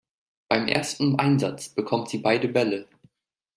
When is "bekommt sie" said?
1.69-2.17